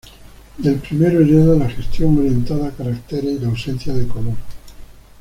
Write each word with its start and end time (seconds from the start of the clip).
Del 0.57 0.79
primero 0.79 1.19
hereda 1.21 1.53
la 1.57 1.69
gestión 1.69 2.17
orientada 2.17 2.69
a 2.69 2.71
caracteres 2.71 3.35
y 3.35 3.39
la 3.41 3.49
ausencia 3.49 3.93
de 3.93 4.07
color. 4.07 4.33